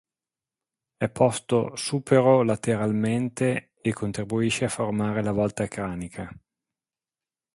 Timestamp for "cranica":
5.67-6.27